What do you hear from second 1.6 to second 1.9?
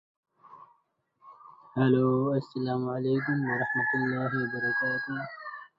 The